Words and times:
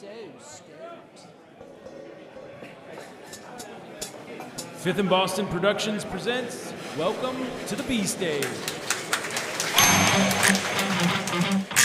so 0.00 0.06
stoked. 0.42 1.26
Fifth 4.74 4.98
and 4.98 5.08
Boston 5.08 5.46
Productions 5.46 6.04
presents 6.04 6.74
Welcome 6.98 7.46
to 7.68 7.76
the 7.76 7.82
B 7.84 8.04
Stage. 8.04 8.44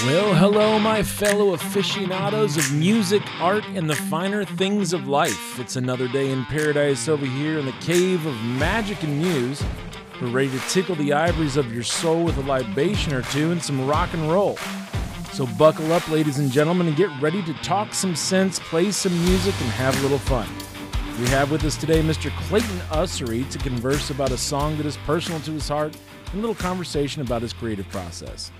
Well, 0.03 0.33
hello, 0.35 0.77
my 0.77 1.03
fellow 1.03 1.53
aficionados 1.53 2.57
of 2.57 2.73
music, 2.73 3.21
art, 3.39 3.63
and 3.75 3.89
the 3.89 3.95
finer 3.95 4.43
things 4.43 4.91
of 4.91 5.07
life. 5.07 5.57
It's 5.57 5.77
another 5.77 6.09
day 6.09 6.31
in 6.31 6.43
paradise 6.45 7.07
over 7.07 7.25
here 7.25 7.59
in 7.59 7.65
the 7.65 7.71
cave 7.79 8.25
of 8.25 8.35
magic 8.43 9.03
and 9.03 9.19
muse. 9.19 9.63
We're 10.21 10.27
ready 10.27 10.49
to 10.49 10.59
tickle 10.67 10.95
the 10.95 11.13
ivories 11.13 11.55
of 11.55 11.73
your 11.73 11.83
soul 11.83 12.25
with 12.25 12.35
a 12.37 12.41
libation 12.41 13.13
or 13.13 13.21
two 13.21 13.51
and 13.51 13.63
some 13.63 13.87
rock 13.87 14.13
and 14.13 14.29
roll. 14.29 14.57
So 15.33 15.47
buckle 15.57 15.93
up, 15.93 16.09
ladies 16.09 16.39
and 16.39 16.51
gentlemen, 16.51 16.87
and 16.87 16.97
get 16.97 17.09
ready 17.21 17.41
to 17.43 17.53
talk 17.55 17.93
some 17.93 18.15
sense, 18.15 18.59
play 18.59 18.91
some 18.91 19.13
music, 19.23 19.55
and 19.61 19.69
have 19.71 19.97
a 19.97 20.01
little 20.01 20.19
fun. 20.19 20.47
We 21.21 21.27
have 21.27 21.51
with 21.51 21.63
us 21.63 21.77
today 21.77 22.01
Mr. 22.01 22.29
Clayton 22.47 22.79
Ussery 22.89 23.49
to 23.49 23.57
converse 23.57 24.09
about 24.09 24.31
a 24.31 24.37
song 24.37 24.75
that 24.75 24.85
is 24.85 24.97
personal 24.97 25.39
to 25.41 25.51
his 25.51 25.69
heart 25.69 25.95
and 26.25 26.35
a 26.35 26.41
little 26.41 26.55
conversation 26.55 27.21
about 27.21 27.43
his 27.43 27.53
creative 27.53 27.87
process. 27.89 28.51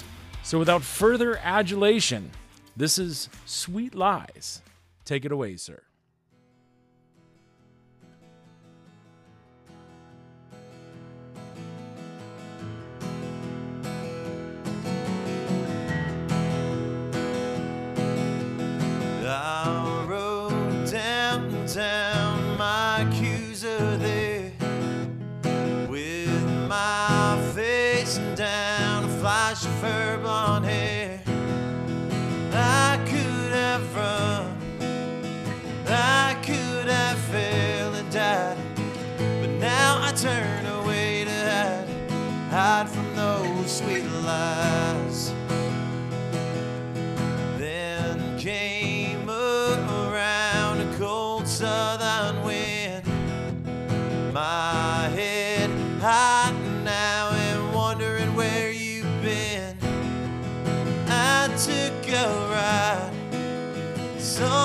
So 0.44 0.60
without 0.60 0.82
further 0.82 1.38
adulation, 1.44 2.32
this 2.78 2.98
is 2.98 3.28
Sweet 3.46 3.94
Lies. 3.94 4.62
Take 5.04 5.26
it 5.26 5.32
away, 5.34 5.58
sir. 5.58 5.82
Downtown, 21.74 22.58
my 22.58 23.08
accuser 23.08 23.98
there, 23.98 24.52
with 25.88 26.68
my 26.68 27.52
face 27.56 28.18
down, 28.36 29.06
a 29.06 29.08
flash 29.20 29.64
of 29.66 29.82
her 29.82 30.18
blonde 30.22 30.66
hair. 30.66 31.31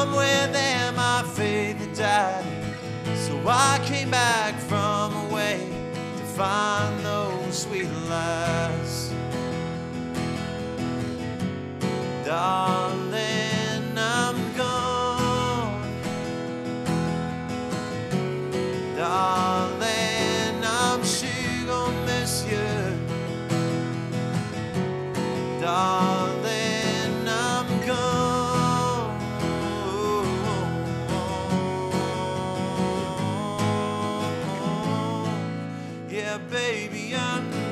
Somewhere 0.06 0.46
there 0.52 0.92
my 0.92 1.24
faith 1.34 1.78
had 1.78 1.92
died. 1.96 2.44
So 3.16 3.42
I 3.44 3.80
came 3.84 4.08
back 4.08 4.54
from 4.54 5.12
away 5.26 5.58
to 6.16 6.22
find 6.22 7.04
those 7.04 7.62
sweet 7.62 7.90
lies. 8.08 9.12
Darling, 12.24 12.85
baby, 36.38 37.14
I'm 37.14 37.65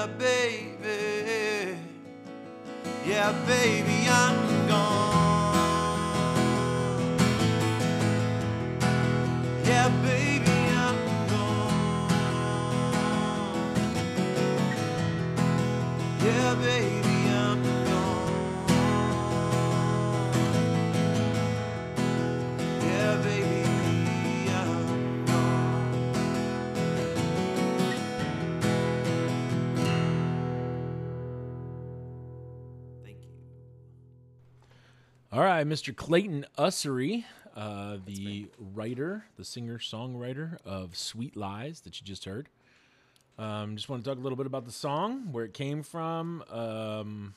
Yeah, 0.00 0.06
baby. 0.18 1.76
Yeah, 3.04 3.32
baby, 3.46 4.08
I'm 4.08 4.66
gone. 4.66 4.99
Right, 35.60 35.68
Mr. 35.68 35.94
Clayton 35.94 36.46
Ussery, 36.56 37.26
uh, 37.54 37.98
the 38.06 38.48
writer, 38.58 39.26
the 39.36 39.44
singer 39.44 39.78
songwriter 39.78 40.56
of 40.64 40.96
Sweet 40.96 41.36
Lies 41.36 41.82
that 41.82 42.00
you 42.00 42.06
just 42.06 42.24
heard. 42.24 42.48
Um, 43.38 43.76
just 43.76 43.90
want 43.90 44.02
to 44.02 44.08
talk 44.08 44.16
a 44.16 44.22
little 44.22 44.38
bit 44.38 44.46
about 44.46 44.64
the 44.64 44.72
song, 44.72 45.32
where 45.32 45.44
it 45.44 45.52
came 45.52 45.82
from, 45.82 46.42
um, 46.48 47.34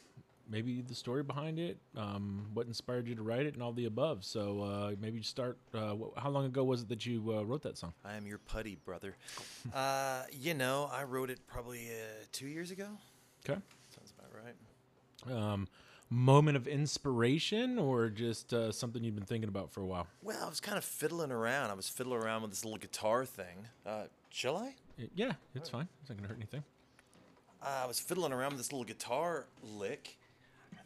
maybe 0.49 0.81
the 0.81 0.95
story 0.95 1.21
behind 1.21 1.59
it, 1.59 1.79
um, 1.97 2.45
what 2.53 2.65
inspired 2.65 3.09
you 3.09 3.15
to 3.15 3.23
write 3.23 3.45
it, 3.45 3.55
and 3.55 3.61
all 3.61 3.73
the 3.73 3.87
above. 3.87 4.23
So 4.23 4.61
uh, 4.61 4.95
maybe 5.01 5.17
you 5.17 5.23
start. 5.23 5.57
Uh, 5.73 5.93
wh- 5.93 6.17
how 6.17 6.29
long 6.29 6.45
ago 6.45 6.63
was 6.63 6.83
it 6.83 6.87
that 6.87 7.05
you 7.05 7.35
uh, 7.37 7.43
wrote 7.43 7.63
that 7.63 7.77
song? 7.77 7.93
I 8.05 8.15
am 8.15 8.25
your 8.25 8.37
putty 8.37 8.77
brother. 8.85 9.17
uh, 9.75 10.21
you 10.31 10.53
know, 10.53 10.89
I 10.93 11.03
wrote 11.03 11.29
it 11.29 11.45
probably 11.45 11.89
uh, 11.89 12.23
two 12.31 12.47
years 12.47 12.71
ago. 12.71 12.87
Okay. 13.43 13.59
Sounds 13.89 14.13
about 14.17 14.31
right. 14.33 15.37
Um, 15.37 15.67
moment 16.13 16.55
of 16.57 16.67
inspiration, 16.67 17.77
or 17.79 18.09
just 18.09 18.53
uh, 18.53 18.71
something 18.71 19.03
you've 19.03 19.15
been 19.15 19.25
thinking 19.25 19.49
about 19.49 19.71
for 19.71 19.81
a 19.81 19.85
while? 19.85 20.07
Well, 20.21 20.43
I 20.45 20.49
was 20.49 20.59
kind 20.59 20.77
of 20.77 20.83
fiddling 20.85 21.31
around. 21.31 21.71
I 21.71 21.73
was 21.73 21.89
fiddling 21.89 22.21
around 22.21 22.41
with 22.43 22.51
this 22.51 22.63
little 22.63 22.77
guitar 22.79 23.25
thing. 23.25 23.67
Uh, 23.85 24.03
shall 24.29 24.57
I? 24.57 24.75
Yeah, 25.15 25.33
it's 25.55 25.69
fine. 25.69 25.87
It's 26.01 26.09
not 26.09 26.17
gonna 26.17 26.27
hurt 26.29 26.37
anything. 26.37 26.63
Uh, 27.61 27.81
I 27.83 27.87
was 27.87 27.99
fiddling 27.99 28.31
around 28.33 28.49
with 28.51 28.59
this 28.59 28.71
little 28.71 28.85
guitar 28.85 29.47
lick. 29.63 30.17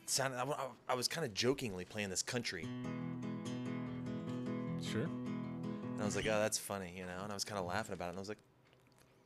It 0.01 0.09
sounded. 0.09 0.37
I, 0.39 0.43
I- 0.43 0.67
I 0.89 0.95
was 0.95 1.07
kind 1.07 1.25
of 1.25 1.33
jokingly 1.33 1.83
playing 1.85 2.09
this 2.09 2.23
country, 2.23 2.65
Sure. 4.81 5.01
and 5.03 6.01
I 6.01 6.05
was 6.05 6.15
like, 6.15 6.25
"Oh, 6.27 6.39
that's 6.39 6.57
funny," 6.57 6.93
you 6.95 7.05
know. 7.05 7.19
And 7.23 7.31
I 7.31 7.35
was 7.35 7.43
kind 7.43 7.59
of 7.59 7.65
laughing 7.65 7.93
about 7.93 8.05
it. 8.07 8.09
And 8.11 8.17
I 8.19 8.21
was 8.21 8.29
like, 8.29 8.37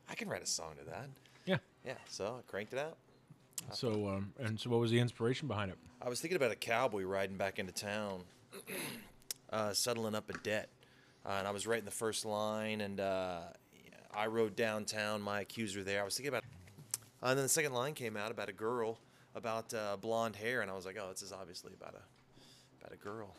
"I 0.09 0.15
can 0.15 0.27
write 0.29 0.41
a 0.41 0.47
song 0.47 0.73
to 0.79 0.85
that." 0.89 1.09
Yeah. 1.45 1.57
Yeah. 1.85 1.93
So 2.09 2.37
I 2.39 2.49
cranked 2.49 2.73
it 2.73 2.79
out. 2.79 2.97
So, 3.71 4.07
um, 4.09 4.33
and 4.39 4.59
so, 4.59 4.69
what 4.69 4.79
was 4.79 4.91
the 4.91 4.99
inspiration 4.99 5.47
behind 5.47 5.71
it? 5.71 5.77
I 6.01 6.09
was 6.09 6.19
thinking 6.19 6.35
about 6.35 6.51
a 6.51 6.55
cowboy 6.55 7.03
riding 7.03 7.37
back 7.37 7.59
into 7.59 7.71
town, 7.71 8.23
uh, 9.51 9.73
settling 9.73 10.15
up 10.15 10.29
a 10.29 10.33
debt. 10.39 10.69
Uh, 11.25 11.35
and 11.37 11.47
I 11.47 11.51
was 11.51 11.67
writing 11.67 11.85
the 11.85 11.91
first 11.91 12.25
line, 12.25 12.81
and 12.81 12.99
uh, 12.99 13.41
I 14.13 14.27
rode 14.27 14.55
downtown, 14.55 15.21
my 15.21 15.41
accuser 15.41 15.83
there. 15.83 16.01
I 16.01 16.03
was 16.03 16.15
thinking 16.15 16.29
about. 16.29 16.43
Uh, 17.23 17.27
and 17.27 17.37
then 17.37 17.45
the 17.45 17.49
second 17.49 17.73
line 17.73 17.93
came 17.93 18.17
out 18.17 18.31
about 18.31 18.49
a 18.49 18.53
girl, 18.53 18.97
about 19.35 19.73
uh, 19.73 19.97
blonde 19.97 20.35
hair, 20.35 20.61
and 20.61 20.71
I 20.71 20.73
was 20.73 20.85
like, 20.85 20.97
oh, 20.99 21.09
this 21.11 21.21
is 21.21 21.31
obviously 21.31 21.73
about 21.79 21.93
a, 21.93 22.81
about 22.81 22.93
a 22.93 22.97
girl. 22.97 23.35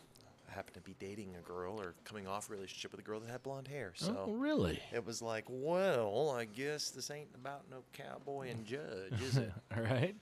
Happened 0.49 0.75
to 0.75 0.81
be 0.83 0.95
dating 0.99 1.35
a 1.39 1.41
girl 1.41 1.81
or 1.81 1.95
coming 2.05 2.27
off 2.27 2.51
a 2.51 2.53
relationship 2.53 2.91
with 2.91 3.01
a 3.01 3.03
girl 3.03 3.21
that 3.21 3.31
had 3.31 3.43
blonde 3.43 3.69
hair. 3.69 3.93
So 3.95 4.27
oh, 4.27 4.33
really? 4.33 4.79
it 4.93 5.05
was 5.07 5.23
like, 5.23 5.45
well, 5.49 6.35
I 6.37 6.45
guess 6.45 6.91
this 6.91 7.11
ain't 7.11 7.29
about 7.35 7.63
no 7.71 7.79
cowboy 7.95 8.51
and 8.51 8.67
judge, 8.67 9.21
is 9.23 9.39
it? 9.39 9.51
All 9.77 9.83
right. 9.83 10.15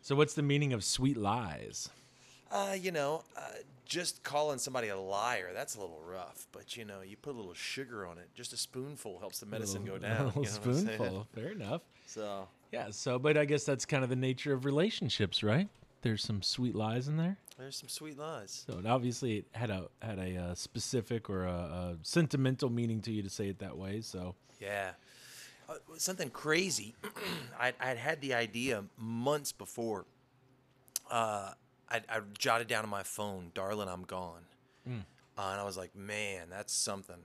So, 0.00 0.14
what's 0.14 0.34
the 0.34 0.42
meaning 0.42 0.72
of 0.72 0.84
sweet 0.84 1.16
lies? 1.16 1.90
Uh, 2.50 2.76
you 2.78 2.92
know, 2.92 3.24
uh, 3.36 3.40
just 3.84 4.22
calling 4.22 4.58
somebody 4.58 4.88
a 4.88 4.98
liar, 4.98 5.50
that's 5.54 5.76
a 5.76 5.80
little 5.80 6.00
rough. 6.06 6.46
But, 6.52 6.76
you 6.76 6.84
know, 6.84 7.00
you 7.00 7.16
put 7.16 7.34
a 7.34 7.36
little 7.36 7.54
sugar 7.54 8.06
on 8.06 8.18
it. 8.18 8.28
Just 8.34 8.52
a 8.52 8.56
spoonful 8.56 9.18
helps 9.18 9.40
the 9.40 9.46
medicine 9.46 9.84
go 9.84 9.98
down. 9.98 10.20
A 10.20 10.24
little 10.26 10.42
you 10.44 10.48
know 10.50 10.56
what 10.56 10.66
I'm 10.66 10.74
saying? 10.74 10.86
spoonful. 10.96 11.28
Fair 11.34 11.50
enough. 11.52 11.82
So, 12.06 12.48
Yeah. 12.72 12.90
So, 12.90 13.18
but 13.18 13.36
I 13.36 13.44
guess 13.44 13.64
that's 13.64 13.84
kind 13.84 14.04
of 14.04 14.10
the 14.10 14.16
nature 14.16 14.52
of 14.52 14.64
relationships, 14.64 15.42
right? 15.42 15.68
There's 16.02 16.22
some 16.22 16.42
sweet 16.42 16.74
lies 16.74 17.08
in 17.08 17.16
there. 17.16 17.38
There's 17.58 17.76
some 17.76 17.88
sweet 17.88 18.18
lies. 18.18 18.64
So, 18.68 18.78
it 18.78 18.86
obviously, 18.86 19.38
it 19.38 19.46
had 19.52 19.70
a 19.70 19.88
had 20.02 20.18
a, 20.18 20.36
uh 20.36 20.54
specific 20.54 21.30
or 21.30 21.44
a, 21.44 21.50
a 21.52 21.96
sentimental 22.02 22.70
meaning 22.70 23.00
to 23.02 23.12
you 23.12 23.22
to 23.22 23.30
say 23.30 23.48
it 23.48 23.58
that 23.60 23.76
way. 23.76 24.00
So, 24.00 24.34
Yeah. 24.60 24.92
Uh, 25.68 25.74
something 25.96 26.28
crazy. 26.30 26.94
I'd, 27.58 27.74
I'd 27.80 27.96
had 27.96 28.20
the 28.20 28.34
idea 28.34 28.84
months 28.98 29.50
before. 29.52 30.04
Uh, 31.10 31.52
I, 31.88 32.00
I 32.08 32.20
jotted 32.38 32.66
down 32.68 32.84
on 32.84 32.90
my 32.90 33.02
phone, 33.02 33.50
"Darling, 33.54 33.88
I'm 33.88 34.02
gone," 34.04 34.42
uh, 34.86 34.90
and 34.90 35.60
I 35.60 35.64
was 35.64 35.76
like, 35.76 35.94
"Man, 35.96 36.48
that's 36.50 36.72
something." 36.72 37.16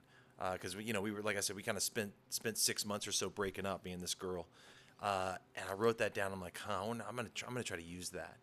Because 0.54 0.74
we, 0.74 0.86
you 0.86 0.94
know, 0.94 1.02
we 1.02 1.12
were 1.12 1.22
like 1.22 1.36
I 1.36 1.42
said, 1.42 1.58
we 1.58 1.64
kind 1.64 1.78
of 1.78 1.84
spent 1.84 2.14
spent 2.30 2.58
six 2.58 2.86
months 2.86 3.06
or 3.08 3.12
so 3.12 3.30
breaking 3.30 3.66
up, 3.66 3.84
me 3.84 3.92
and 3.92 4.02
this 4.02 4.14
girl. 4.14 4.48
Uh, 5.02 5.36
and 5.58 5.66
I 5.70 5.74
wrote 5.74 5.98
that 5.98 6.14
down. 6.14 6.32
I'm 6.32 6.40
like, 6.42 6.58
huh, 6.58 6.82
I 6.82 6.90
I'm 6.90 7.16
gonna 7.16 7.30
tr- 7.34 7.46
I'm 7.46 7.54
gonna 7.54 7.64
try 7.64 7.78
to 7.78 7.84
use 7.84 8.10
that. 8.12 8.38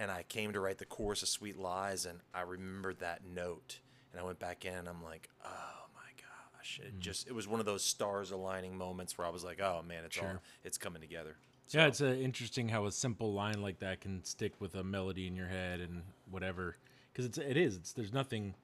And 0.00 0.10
I 0.10 0.22
came 0.22 0.54
to 0.54 0.60
write 0.60 0.78
the 0.78 0.86
chorus 0.86 1.22
of 1.22 1.28
Sweet 1.28 1.58
Lies, 1.58 2.06
and 2.06 2.20
I 2.32 2.40
remembered 2.40 3.00
that 3.00 3.20
note. 3.22 3.80
And 4.10 4.18
I 4.20 4.24
went 4.24 4.38
back 4.38 4.64
in, 4.64 4.72
and 4.72 4.88
I'm 4.88 5.04
like, 5.04 5.28
oh 5.44 5.84
my 5.94 6.10
gosh! 6.56 6.80
It 6.82 6.98
just 6.98 7.28
it 7.28 7.34
was 7.34 7.46
one 7.46 7.60
of 7.60 7.66
those 7.66 7.84
stars 7.84 8.30
aligning 8.30 8.78
moments 8.78 9.18
where 9.18 9.26
I 9.26 9.30
was 9.30 9.44
like, 9.44 9.60
oh 9.60 9.82
man, 9.86 10.04
it's 10.06 10.16
all 10.16 10.38
it's 10.64 10.78
coming 10.78 11.02
together. 11.02 11.36
yeah, 11.68 11.82
So- 11.82 11.88
it's 11.88 12.00
uh, 12.00 12.06
interesting 12.18 12.70
how 12.70 12.86
a 12.86 12.92
simple 12.92 13.34
line 13.34 13.60
like 13.60 13.80
that 13.80 14.00
can 14.00 14.24
stick 14.24 14.54
with 14.58 14.74
a 14.74 14.82
melody 14.82 15.26
in 15.26 15.36
your 15.36 15.48
head 15.48 15.80
and 15.80 16.02
whatever. 16.30 16.76
Because 17.12 17.26
it's 17.26 17.36
it 17.36 17.58
is. 17.58 17.76
It's 17.76 17.92
there's 17.92 18.12
nothing 18.12 18.54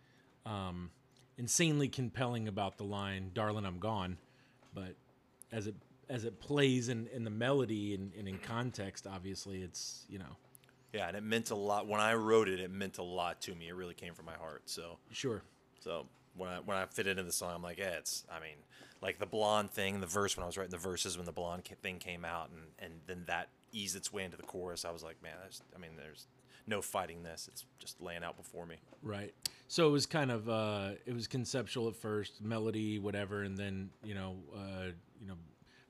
um, 0.46 0.90
insanely 1.36 1.88
compelling 1.88 2.48
about 2.48 2.78
the 2.78 2.84
line 2.84 3.30
"Darling, 3.34 3.66
I'm 3.66 3.78
gone," 3.78 4.16
but 4.72 4.94
as 5.52 5.66
it 5.66 5.74
as 6.08 6.24
it 6.24 6.40
plays 6.40 6.88
in, 6.88 7.08
in 7.08 7.24
the 7.24 7.30
melody 7.30 7.92
and, 7.94 8.12
and 8.16 8.26
in 8.26 8.38
context, 8.38 9.06
obviously, 9.06 9.60
it's 9.62 10.06
you 10.08 10.18
know 10.18 10.36
Yeah, 10.96 11.08
and 11.08 11.16
it 11.16 11.22
meant 11.22 11.50
a 11.50 11.54
lot 11.54 11.87
when 11.87 12.00
I 12.00 12.14
wrote 12.14 12.48
it. 12.48 12.58
It 12.58 12.70
meant 12.70 12.96
a 12.96 13.02
lot 13.02 13.43
to 13.43 13.54
me. 13.54 13.69
It 13.69 13.75
really 13.75 13.93
came 13.93 14.14
from 14.14 14.25
my 14.25 14.34
heart. 14.34 14.62
So, 14.64 14.96
sure. 15.12 15.43
so 15.78 16.06
when 16.37 16.48
I 16.48 16.60
when 16.60 16.78
I 16.78 16.87
fit 16.87 17.06
into 17.06 17.22
the 17.22 17.32
song, 17.32 17.52
I'm 17.54 17.62
like, 17.62 17.78
yeah, 17.78 17.98
it's. 17.98 18.25
I 18.31 18.40
mean, 18.40 18.56
like 19.02 19.19
the 19.19 19.26
blonde 19.26 19.70
thing, 19.70 20.00
the 20.00 20.06
verse 20.06 20.38
when 20.38 20.44
I 20.44 20.46
was 20.46 20.56
writing 20.56 20.70
the 20.70 20.78
verses 20.78 21.19
when 21.19 21.26
the 21.26 21.32
blonde 21.32 21.64
thing 21.82 21.98
came 21.98 22.25
out, 22.25 22.48
and 22.48 22.62
and 22.78 23.00
then 23.06 23.25
that 23.26 23.48
eased 23.72 23.94
its 23.94 24.10
way 24.10 24.25
into 24.25 24.38
the 24.38 24.43
chorus. 24.43 24.87
I 24.87 24.90
was 24.90 25.02
like, 25.02 25.22
man, 25.22 25.34
that's, 25.43 25.60
I 25.75 25.78
mean, 25.78 25.90
there's 25.98 26.28
no 26.66 26.81
fighting 26.81 27.22
this. 27.22 27.46
It's 27.52 27.66
just 27.78 28.00
laying 28.00 28.25
out 28.25 28.38
before 28.38 28.64
me. 28.64 28.76
Right. 29.02 29.34
So 29.69 29.87
it 29.88 29.90
was 29.90 30.06
kind 30.06 30.31
of 30.31 30.48
uh, 30.48 30.93
it 31.04 31.14
was 31.14 31.26
conceptual 31.26 31.88
at 31.88 31.96
first, 31.96 32.43
melody, 32.43 32.98
whatever, 32.98 33.43
and 33.43 33.58
then 33.58 33.90
you 34.03 34.15
know, 34.15 34.36
uh, 34.56 34.93
you 35.20 35.29
know, 35.29 35.36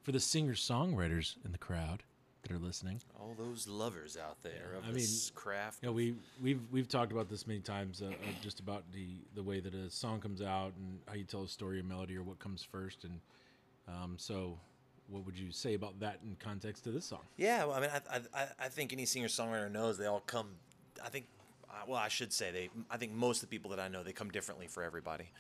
for 0.02 0.10
the 0.10 0.20
singer 0.20 0.54
songwriters 0.54 1.36
in 1.44 1.52
the 1.52 1.58
crowd 1.58 2.02
that 2.48 2.54
are 2.54 2.58
listening, 2.58 3.00
All 3.18 3.34
those 3.38 3.66
lovers 3.68 4.16
out 4.16 4.42
there 4.42 4.74
of 4.78 4.88
I 4.88 4.92
this 4.92 5.30
craft. 5.34 5.82
you 5.82 5.88
know, 5.88 5.92
we 5.92 6.14
we've 6.42 6.60
we've 6.70 6.88
talked 6.88 7.12
about 7.12 7.28
this 7.28 7.46
many 7.46 7.60
times, 7.60 8.02
uh, 8.02 8.06
uh, 8.06 8.10
just 8.42 8.60
about 8.60 8.84
the 8.92 9.06
the 9.34 9.42
way 9.42 9.60
that 9.60 9.74
a 9.74 9.90
song 9.90 10.20
comes 10.20 10.40
out 10.42 10.72
and 10.78 10.98
how 11.06 11.14
you 11.14 11.24
tell 11.24 11.42
a 11.42 11.48
story 11.48 11.80
a 11.80 11.82
melody 11.82 12.16
or 12.16 12.22
what 12.22 12.38
comes 12.38 12.62
first, 12.62 13.04
and 13.04 13.20
um, 13.88 14.14
so 14.16 14.58
what 15.08 15.24
would 15.24 15.38
you 15.38 15.52
say 15.52 15.74
about 15.74 15.98
that 16.00 16.18
in 16.24 16.36
context 16.40 16.84
to 16.84 16.90
this 16.90 17.04
song? 17.06 17.20
Yeah, 17.36 17.64
well, 17.64 17.76
I 17.76 17.80
mean, 17.80 17.90
I, 18.10 18.20
I, 18.34 18.46
I 18.60 18.68
think 18.68 18.92
any 18.92 19.06
singer 19.06 19.28
songwriter 19.28 19.70
knows 19.70 19.98
they 19.98 20.06
all 20.06 20.22
come. 20.26 20.48
I 21.04 21.08
think, 21.10 21.26
uh, 21.70 21.74
well, 21.86 21.98
I 21.98 22.08
should 22.08 22.32
say 22.32 22.50
they. 22.50 22.70
I 22.90 22.96
think 22.96 23.12
most 23.12 23.42
of 23.42 23.48
the 23.48 23.56
people 23.56 23.70
that 23.70 23.80
I 23.80 23.88
know 23.88 24.02
they 24.02 24.12
come 24.12 24.30
differently 24.30 24.66
for 24.66 24.82
everybody, 24.82 25.30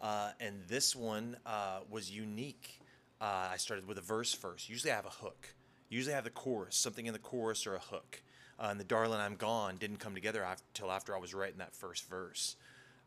uh, 0.00 0.30
and 0.40 0.62
this 0.68 0.94
one 0.94 1.36
uh, 1.46 1.80
was 1.90 2.10
unique. 2.10 2.80
Uh, 3.20 3.48
I 3.50 3.56
started 3.56 3.88
with 3.88 3.98
a 3.98 4.02
verse 4.02 4.32
first. 4.32 4.68
Usually 4.68 4.92
I 4.92 4.96
have 4.96 5.06
a 5.06 5.10
hook. 5.10 5.54
Usually 5.88 6.14
have 6.14 6.24
the 6.24 6.30
chorus, 6.30 6.76
something 6.76 7.06
in 7.06 7.12
the 7.12 7.18
chorus 7.18 7.66
or 7.66 7.74
a 7.74 7.80
hook. 7.80 8.22
Uh, 8.58 8.68
and 8.70 8.80
the 8.80 8.84
"Darling 8.84 9.20
I'm 9.20 9.36
Gone" 9.36 9.76
didn't 9.76 9.98
come 9.98 10.14
together 10.14 10.44
until 10.44 10.90
after 10.90 11.14
I 11.14 11.18
was 11.18 11.32
writing 11.32 11.58
that 11.58 11.74
first 11.74 12.08
verse. 12.08 12.56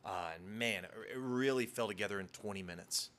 Uh, 0.03 0.31
and 0.35 0.45
man, 0.45 0.85
it 0.85 0.91
it 1.13 1.17
really 1.17 1.65
fell 1.65 1.87
together 1.87 2.19
in 2.19 2.27
20 2.27 2.63
minutes. 2.63 3.09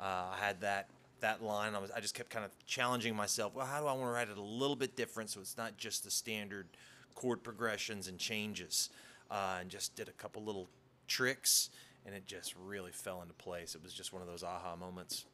Uh, 0.00 0.32
I 0.32 0.36
had 0.38 0.60
that 0.62 0.88
that 1.20 1.42
line. 1.42 1.74
I 1.74 1.78
was 1.78 1.90
I 1.90 2.00
just 2.00 2.14
kept 2.14 2.30
kind 2.30 2.44
of 2.44 2.50
challenging 2.66 3.14
myself. 3.14 3.54
Well, 3.54 3.66
how 3.66 3.80
do 3.80 3.86
I 3.86 3.92
want 3.92 4.04
to 4.04 4.12
write 4.12 4.28
it 4.28 4.38
a 4.38 4.42
little 4.42 4.76
bit 4.76 4.96
different 4.96 5.30
so 5.30 5.40
it's 5.40 5.56
not 5.56 5.76
just 5.76 6.04
the 6.04 6.10
standard 6.10 6.66
chord 7.14 7.42
progressions 7.42 8.08
and 8.08 8.18
changes? 8.18 8.90
Uh, 9.30 9.58
and 9.60 9.70
just 9.70 9.96
did 9.96 10.08
a 10.08 10.12
couple 10.12 10.44
little 10.44 10.68
tricks, 11.08 11.70
and 12.04 12.14
it 12.14 12.26
just 12.26 12.54
really 12.56 12.92
fell 12.92 13.22
into 13.22 13.34
place. 13.34 13.74
It 13.74 13.82
was 13.82 13.94
just 13.94 14.12
one 14.12 14.20
of 14.20 14.28
those 14.28 14.42
aha 14.42 14.76
moments. 14.76 15.24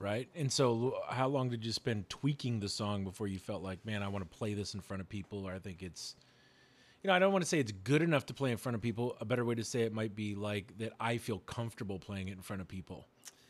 Right. 0.00 0.28
And 0.34 0.50
so, 0.50 0.96
how 1.10 1.28
long 1.28 1.50
did 1.50 1.62
you 1.62 1.72
spend 1.72 2.08
tweaking 2.08 2.58
the 2.58 2.70
song 2.70 3.04
before 3.04 3.26
you 3.26 3.38
felt 3.38 3.62
like, 3.62 3.84
man, 3.84 4.02
I 4.02 4.08
want 4.08 4.28
to 4.28 4.38
play 4.38 4.54
this 4.54 4.72
in 4.72 4.80
front 4.80 5.02
of 5.02 5.10
people, 5.10 5.46
or 5.46 5.52
I 5.52 5.58
think 5.58 5.82
it's, 5.82 6.16
you 7.02 7.08
know, 7.08 7.14
I 7.14 7.18
don't 7.18 7.32
want 7.32 7.44
to 7.44 7.48
say 7.48 7.58
it's 7.58 7.72
good 7.84 8.00
enough 8.00 8.24
to 8.26 8.34
play 8.34 8.50
in 8.50 8.56
front 8.56 8.76
of 8.76 8.80
people. 8.80 9.14
A 9.20 9.26
better 9.26 9.44
way 9.44 9.56
to 9.56 9.62
say 9.62 9.82
it 9.82 9.92
might 9.92 10.16
be 10.16 10.34
like 10.34 10.72
that 10.78 10.94
I 10.98 11.18
feel 11.18 11.40
comfortable 11.40 11.98
playing 11.98 12.28
it 12.28 12.32
in 12.32 12.40
front 12.40 12.62
of 12.62 12.68
people, 12.68 13.06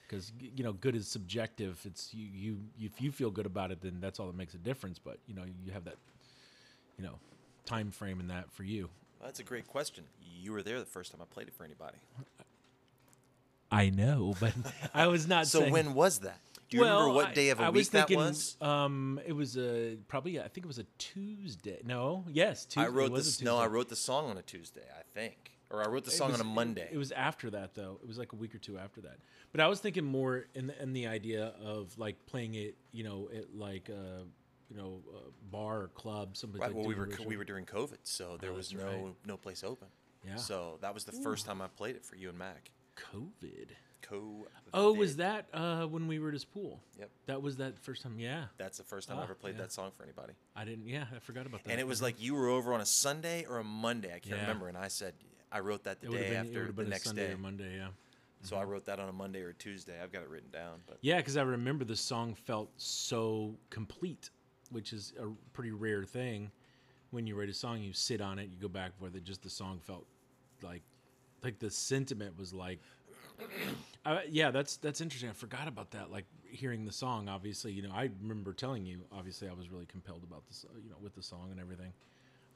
because 0.09 0.33
you 0.41 0.65
know, 0.65 0.73
good 0.73 0.97
is 0.97 1.07
subjective. 1.07 1.81
It's 1.85 2.13
you, 2.13 2.27
you, 2.35 2.59
if 2.81 3.01
you 3.01 3.13
feel 3.13 3.31
good 3.31 3.47
about 3.47 3.71
it, 3.71 3.81
then 3.81 3.99
that's 4.01 4.19
all 4.19 4.27
that 4.27 4.37
makes 4.37 4.55
a 4.55 4.59
difference. 4.59 4.99
But 4.99 5.19
you 5.29 5.37
know, 5.37 5.45
you 5.45 5.71
have 5.73 5.85
that, 5.85 5.99
you 6.99 7.05
know, 7.05 7.21
time 7.65 7.93
frame 7.93 8.19
in 8.19 8.27
that 8.27 8.51
for 8.51 8.65
you. 8.65 8.91
Well, 9.21 9.29
that's 9.29 9.39
a 9.39 9.45
great 9.45 9.69
question. 9.69 10.03
You 10.43 10.51
were 10.51 10.65
there 10.65 10.81
the 10.81 10.85
first 10.85 11.13
time 11.13 11.21
I 11.23 11.27
played 11.33 11.47
it 11.47 11.55
for 11.55 11.63
anybody. 11.63 11.99
I 13.71 13.91
know, 13.91 14.35
but 14.41 14.53
I 14.95 15.07
was 15.07 15.27
not. 15.29 15.47
So 15.47 15.61
saying, 15.61 15.73
when 15.73 15.95
was 15.95 16.21
that? 16.21 16.39
Do 16.69 16.77
you 16.77 16.85
remember 16.85 17.09
what 17.11 17.35
day 17.35 17.49
of 17.51 17.59
a 17.59 17.65
I 17.65 17.71
week 17.71 17.77
was 17.81 17.89
thinking, 17.89 18.19
that 18.19 18.25
was? 18.29 18.57
Um, 18.61 19.21
it 19.27 19.33
was 19.33 19.57
a 19.57 19.97
probably 20.09 20.39
I 20.41 20.49
think 20.49 20.59
it 20.65 20.69
was 20.69 20.79
a 20.79 20.87
Tuesday. 20.99 21.81
No, 21.85 22.25
yes, 22.31 22.65
Tuesday. 22.65 22.83
I 22.83 22.89
wrote 22.89 23.07
it 23.07 23.13
was 23.13 23.27
a 23.27 23.31
this. 23.31 23.43
No, 23.43 23.59
I 23.59 23.67
wrote 23.67 23.89
the 23.89 23.97
song 23.97 24.31
on 24.31 24.39
a 24.39 24.43
Tuesday, 24.43 24.85
I 24.97 25.03
think, 25.15 25.53
or 25.71 25.83
I 25.85 25.89
wrote 25.89 26.05
the 26.05 26.11
song 26.13 26.31
was- 26.31 26.41
on 26.41 26.47
a 26.47 26.49
Monday. 26.49 26.89
It, 26.93 26.97
was 26.97 27.11
after 27.13 27.51
that 27.51 27.75
though. 27.75 27.99
It 28.03 28.07
was 28.07 28.19
like 28.19 28.33
a 28.33 28.37
week 28.37 28.55
or 28.55 28.59
two 28.59 28.79
after 28.79 29.01
that. 29.03 29.17
But 29.53 29.61
I 29.61 29.67
was 29.67 29.81
thinking 29.81 30.05
more 30.05 30.47
in 30.55 30.69
the, 30.69 30.81
in 30.83 30.93
the 30.93 31.09
idea 31.09 31.55
of 31.61 31.99
like 31.99 32.25
playing 32.27 32.55
it, 32.55 32.77
you 32.93 33.03
know, 33.03 33.29
at 33.37 33.53
like 33.55 33.89
a 33.89 34.23
you 34.69 34.77
know 34.77 35.03
a 35.13 35.31
bar 35.51 35.83
or 35.83 35.89
club. 35.89 36.37
Somebody 36.37 36.61
Right. 36.61 36.69
like 36.69 36.77
Well, 36.77 36.87
we 36.87 36.95
were 36.95 37.07
a 37.07 37.27
we 37.27 37.37
were 37.37 37.45
during 37.45 37.65
COVID, 37.67 37.99
so 38.05 38.37
there 38.41 38.53
Oh, 38.53 38.55
was 38.55 38.73
no 38.73 38.85
right. 38.85 39.15
no 39.27 39.37
place 39.37 39.65
open. 39.65 39.89
Yeah. 40.25 40.37
So 40.37 40.79
that 40.83 40.95
was 40.95 41.05
the 41.05 41.13
first 41.13 41.47
time 41.47 41.61
I 41.61 41.67
played 41.67 41.97
it 41.97 42.05
for 42.05 42.15
you 42.15 42.29
and 42.29 42.39
Mac. 42.39 42.71
COVID. 42.97 43.69
Co. 44.03 44.47
Oh, 44.73 44.93
was 44.95 45.17
that 45.17 45.47
uh, 45.53 45.85
when 45.87 46.07
we 46.09 46.19
were 46.19 46.29
at 46.29 46.35
his 46.35 46.45
pool? 46.45 46.81
Yep. 46.99 47.11
That 47.27 47.43
was 47.43 47.59
that 47.59 47.79
first 47.79 48.03
time. 48.03 48.19
Yeah. 48.19 48.45
That's 48.57 48.79
the 48.79 48.85
first 48.85 49.09
time 49.09 49.19
I 49.19 49.21
Ah, 49.21 49.25
ever 49.25 49.35
played 49.35 49.57
yeah. 49.57 49.63
that 49.63 49.73
song 49.73 49.93
for 49.97 50.03
anybody. 50.03 50.33
I 50.57 50.65
didn't. 50.65 50.87
Yeah, 50.89 51.05
I 51.15 51.19
forgot 51.21 51.47
about 51.47 51.63
that. 51.65 51.71
And 51.71 51.81
it 51.81 51.87
was 51.87 52.01
like 52.01 52.21
you 52.21 52.35
were 52.35 52.49
over 52.49 52.73
on 52.73 52.81
a 52.81 52.87
Sunday 52.87 53.45
or 53.49 53.59
a 53.59 53.65
Monday. 53.65 54.09
I 54.09 54.19
can't 54.19 54.37
Yeah. 54.37 54.41
remember. 54.43 54.69
And 54.69 54.77
I 54.77 54.89
said 54.89 55.15
I 55.53 55.61
wrote 55.61 55.85
that 55.85 56.01
the 56.01 56.09
it 56.09 56.13
day 56.13 56.29
been, 56.31 56.47
after 56.47 56.67
have 56.67 56.77
the 56.77 56.85
next 56.85 57.05
Sunday 57.05 57.27
day. 57.29 57.35
or 57.35 57.39
Monday. 57.39 57.77
Yeah. 57.77 57.89
So 58.43 58.57
I 58.57 58.65
wrote 58.65 58.87
that 58.87 58.99
on 58.99 59.09
a 59.09 59.13
Monday 59.13 59.43
or 59.43 59.51
a 59.51 59.55
Tuesday. 59.55 60.01
I've 60.03 60.13
got 60.13 60.23
it 60.23 60.29
written 60.31 60.51
down. 60.51 60.81
But 60.87 60.97
Yeah, 61.03 61.19
because 61.19 61.37
I 61.37 61.43
remember 61.43 61.85
the 61.85 61.95
song 61.97 62.35
felt 62.35 62.71
so 62.79 63.55
complete, 63.69 64.31
which 64.71 64.93
is 64.95 65.13
a 65.21 65.27
pretty 65.53 65.73
rare 65.73 66.05
thing. 66.05 66.51
When 67.11 67.27
you 67.27 67.39
write 67.39 67.51
a 67.51 67.55
song, 67.55 67.83
you 67.83 67.93
sit 67.93 68.21
on 68.23 68.39
it, 68.39 68.49
you 68.49 68.57
go 68.57 68.69
back 68.69 68.93
with 68.99 69.15
it. 69.15 69.25
Just 69.25 69.43
the 69.43 69.51
song 69.51 69.79
felt 69.81 70.07
like, 70.63 70.83
like 71.43 71.59
the 71.59 71.71
sentiment 71.71 72.39
was 72.39 72.53
like, 72.53 72.81
uh, 74.07 74.19
yeah, 74.29 74.51
that's 74.51 74.77
that's 74.77 75.01
interesting. 75.01 75.31
I 75.31 75.33
forgot 75.33 75.69
about 75.69 75.91
that. 75.93 76.11
Like 76.11 76.27
hearing 76.49 76.85
the 76.85 76.93
song, 76.93 77.29
obviously, 77.29 77.73
you 77.73 77.83
know, 77.83 77.93
I 77.93 78.11
remember 78.21 78.53
telling 78.53 78.85
you, 78.85 79.01
obviously, 79.13 79.49
I 79.49 79.53
was 79.53 79.71
really 79.71 79.87
compelled 79.87 80.23
about 80.23 80.47
this, 80.49 80.65
uh, 80.69 80.79
you 80.83 80.91
know, 80.91 80.97
with 81.01 81.15
the 81.15 81.23
song 81.23 81.49
and 81.51 81.61
everything. 81.61 81.93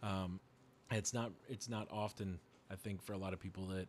Um, 0.02 0.40
it's 0.90 1.14
not 1.14 1.32
it's 1.48 1.68
not 1.68 1.88
often, 1.90 2.38
I 2.70 2.76
think, 2.76 3.02
for 3.02 3.12
a 3.12 3.18
lot 3.18 3.32
of 3.32 3.40
people 3.40 3.66
that 3.68 3.88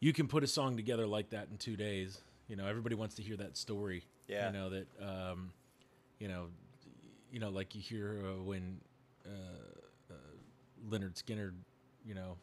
you 0.00 0.12
can 0.12 0.28
put 0.28 0.42
a 0.42 0.46
song 0.46 0.76
together 0.76 1.06
like 1.06 1.30
that 1.30 1.48
in 1.50 1.58
two 1.58 1.76
days. 1.76 2.20
You 2.48 2.56
know, 2.56 2.66
everybody 2.66 2.94
wants 2.94 3.14
to 3.16 3.22
hear 3.22 3.36
that 3.36 3.56
story. 3.56 4.04
Yeah. 4.26 4.46
You 4.46 4.52
know 4.52 4.70
that, 4.70 4.86
um, 5.00 5.52
you 6.18 6.28
know, 6.28 6.46
you 7.32 7.40
know, 7.40 7.50
like 7.50 7.74
you 7.74 7.80
hear 7.80 8.22
uh, 8.24 8.42
when 8.42 8.80
uh, 9.26 10.10
uh, 10.10 10.14
Lynyrd 10.88 11.22
Skynyrd, 11.22 11.54
you 12.04 12.14
know, 12.14 12.36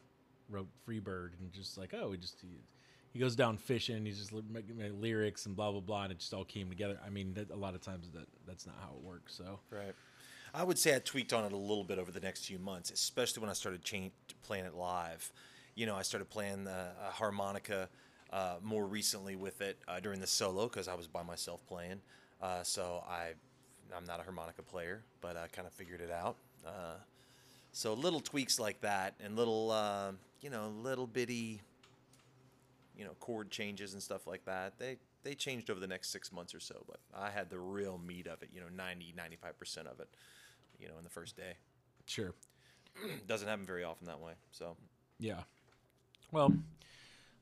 wrote 0.48 0.68
Freebird 0.86 1.30
and 1.40 1.52
just 1.52 1.78
like, 1.78 1.94
oh, 1.94 2.12
he 2.12 2.18
just 2.18 2.40
he, 2.40 2.60
he 3.12 3.18
goes 3.18 3.36
down 3.36 3.56
fishing. 3.56 4.04
He's 4.04 4.18
just 4.18 4.32
making 4.50 5.00
lyrics 5.00 5.46
and 5.46 5.56
blah 5.56 5.70
blah 5.70 5.80
blah, 5.80 6.04
and 6.04 6.12
it 6.12 6.18
just 6.18 6.32
all 6.34 6.44
came 6.44 6.68
together. 6.68 6.98
I 7.04 7.10
mean, 7.10 7.34
that, 7.34 7.50
a 7.50 7.56
lot 7.56 7.74
of 7.74 7.80
times 7.80 8.10
that 8.14 8.26
that's 8.46 8.66
not 8.66 8.76
how 8.80 8.90
it 8.96 9.02
works. 9.02 9.34
So 9.34 9.60
Right. 9.70 9.94
I 10.54 10.64
would 10.64 10.78
say 10.78 10.96
I 10.96 10.98
tweaked 10.98 11.34
on 11.34 11.44
it 11.44 11.52
a 11.52 11.56
little 11.56 11.84
bit 11.84 11.98
over 11.98 12.10
the 12.10 12.20
next 12.20 12.46
few 12.46 12.58
months, 12.58 12.90
especially 12.90 13.42
when 13.42 13.50
I 13.50 13.52
started 13.52 13.82
playing 14.42 14.64
it 14.64 14.74
live. 14.74 15.30
You 15.74 15.84
know, 15.84 15.94
I 15.94 16.02
started 16.02 16.30
playing 16.30 16.64
the 16.64 16.70
uh, 16.70 17.10
harmonica 17.10 17.90
uh, 18.32 18.56
more 18.62 18.86
recently 18.86 19.36
with 19.36 19.60
it 19.60 19.78
uh, 19.86 20.00
during 20.00 20.20
the 20.20 20.26
solo 20.26 20.64
because 20.66 20.88
I 20.88 20.94
was 20.94 21.06
by 21.06 21.22
myself 21.22 21.60
playing. 21.66 22.00
Uh, 22.40 22.62
so 22.62 23.04
I, 23.06 23.32
I'm 23.94 24.04
not 24.04 24.20
a 24.20 24.22
harmonica 24.22 24.62
player, 24.62 25.02
but 25.20 25.36
I 25.36 25.48
kind 25.48 25.66
of 25.66 25.74
figured 25.74 26.00
it 26.00 26.10
out. 26.10 26.36
So 27.78 27.94
little 27.94 28.18
tweaks 28.18 28.58
like 28.58 28.80
that, 28.80 29.14
and 29.20 29.36
little, 29.36 29.70
uh, 29.70 30.10
you 30.40 30.50
know, 30.50 30.72
little 30.82 31.06
bitty, 31.06 31.60
you 32.96 33.04
know, 33.04 33.12
chord 33.20 33.52
changes 33.52 33.92
and 33.92 34.02
stuff 34.02 34.26
like 34.26 34.44
that. 34.46 34.80
They 34.80 34.96
they 35.22 35.36
changed 35.36 35.70
over 35.70 35.78
the 35.78 35.86
next 35.86 36.10
six 36.10 36.32
months 36.32 36.52
or 36.56 36.58
so, 36.58 36.82
but 36.88 36.98
I 37.14 37.30
had 37.30 37.50
the 37.50 37.60
real 37.60 37.96
meat 37.96 38.26
of 38.26 38.42
it. 38.42 38.48
You 38.52 38.62
know, 38.62 38.66
90, 38.76 39.14
95 39.16 39.56
percent 39.60 39.86
of 39.86 40.00
it. 40.00 40.08
You 40.80 40.88
know, 40.88 40.98
in 40.98 41.04
the 41.04 41.10
first 41.10 41.36
day. 41.36 41.52
sure, 42.06 42.34
Doesn't 43.28 43.46
happen 43.46 43.64
very 43.64 43.84
often 43.84 44.08
that 44.08 44.18
way. 44.18 44.32
So 44.50 44.76
yeah. 45.20 45.42
Well, 46.32 46.52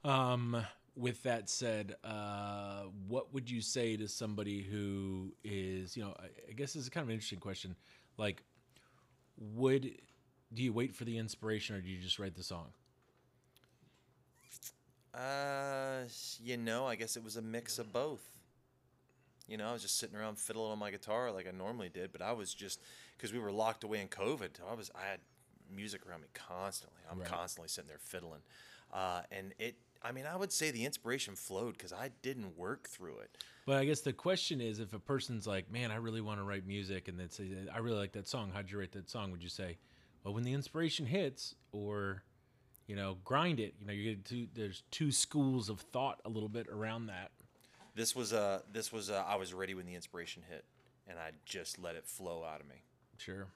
um, 0.04 0.66
with 0.96 1.22
that 1.22 1.48
said, 1.48 1.94
uh, 2.04 2.82
what 3.08 3.32
would 3.32 3.50
you 3.50 3.62
say 3.62 3.96
to 3.96 4.06
somebody 4.06 4.60
who 4.60 5.32
is, 5.42 5.96
you 5.96 6.02
know, 6.02 6.14
I, 6.20 6.26
I 6.50 6.52
guess 6.52 6.74
this 6.74 6.82
is 6.82 6.88
kind 6.90 7.04
of 7.04 7.08
an 7.08 7.14
interesting 7.14 7.40
question. 7.40 7.74
Like, 8.18 8.42
would 9.38 9.90
do 10.52 10.62
you 10.62 10.72
wait 10.72 10.94
for 10.94 11.04
the 11.04 11.18
inspiration 11.18 11.76
or 11.76 11.80
do 11.80 11.88
you 11.88 12.00
just 12.00 12.18
write 12.18 12.34
the 12.36 12.42
song? 12.42 12.72
Uh, 15.14 16.02
you 16.42 16.56
know, 16.56 16.86
I 16.86 16.94
guess 16.94 17.16
it 17.16 17.24
was 17.24 17.36
a 17.36 17.42
mix 17.42 17.78
of 17.78 17.92
both. 17.92 18.22
You 19.48 19.56
know, 19.56 19.68
I 19.68 19.72
was 19.72 19.82
just 19.82 19.98
sitting 19.98 20.16
around 20.16 20.38
fiddling 20.38 20.72
on 20.72 20.78
my 20.78 20.90
guitar 20.90 21.30
like 21.30 21.46
I 21.46 21.56
normally 21.56 21.88
did, 21.88 22.12
but 22.12 22.20
I 22.20 22.32
was 22.32 22.52
just 22.52 22.80
because 23.16 23.32
we 23.32 23.38
were 23.38 23.52
locked 23.52 23.84
away 23.84 24.00
in 24.00 24.08
COVID. 24.08 24.50
I 24.68 24.74
was 24.74 24.90
I 24.94 25.08
had 25.08 25.20
music 25.74 26.06
around 26.06 26.22
me 26.22 26.28
constantly. 26.34 27.00
I'm 27.10 27.18
Right. 27.20 27.28
constantly 27.28 27.68
sitting 27.68 27.88
there 27.88 27.98
fiddling, 27.98 28.42
uh, 28.92 29.22
and 29.30 29.54
it. 29.58 29.76
I 30.02 30.12
mean, 30.12 30.26
I 30.26 30.36
would 30.36 30.52
say 30.52 30.70
the 30.70 30.84
inspiration 30.84 31.34
flowed 31.34 31.72
because 31.72 31.92
I 31.92 32.10
didn't 32.22 32.56
work 32.56 32.86
through 32.86 33.18
it. 33.20 33.30
But 33.64 33.78
I 33.78 33.84
guess 33.86 34.02
the 34.02 34.12
question 34.12 34.60
is, 34.60 34.78
if 34.78 34.92
a 34.92 34.98
person's 34.98 35.46
like, 35.46 35.70
"Man, 35.70 35.90
I 35.90 35.96
really 35.96 36.20
want 36.20 36.38
to 36.38 36.44
write 36.44 36.66
music," 36.66 37.08
and 37.08 37.18
they 37.18 37.28
say, 37.28 37.50
"I 37.72 37.78
really 37.78 37.96
like 37.98 38.12
that 38.12 38.28
song," 38.28 38.50
how'd 38.52 38.70
you 38.70 38.78
write 38.78 38.92
that 38.92 39.08
song? 39.08 39.30
Would 39.32 39.42
you 39.42 39.48
say, 39.48 39.78
"Well, 40.26 40.34
when 40.34 40.42
the 40.42 40.54
inspiration 40.54 41.06
hits," 41.06 41.54
or, 41.70 42.24
you 42.88 42.96
know, 42.96 43.18
grind 43.24 43.60
it? 43.60 43.74
You 43.78 43.86
know, 43.86 43.92
you 43.92 44.16
get 44.16 44.24
two. 44.24 44.48
There's 44.52 44.82
two 44.90 45.12
schools 45.12 45.68
of 45.68 45.78
thought 45.78 46.20
a 46.24 46.28
little 46.28 46.48
bit 46.48 46.66
around 46.66 47.06
that. 47.06 47.30
This 47.94 48.16
was 48.16 48.32
uh 48.32 48.62
this 48.72 48.92
was 48.92 49.08
uh, 49.08 49.24
I 49.24 49.36
was 49.36 49.54
ready 49.54 49.74
when 49.74 49.86
the 49.86 49.94
inspiration 49.94 50.42
hit, 50.50 50.64
and 51.06 51.16
I 51.16 51.30
just 51.44 51.78
let 51.78 51.94
it 51.94 52.08
flow 52.08 52.42
out 52.44 52.60
of 52.60 52.66
me. 52.66 52.82
Sure. 53.18 53.46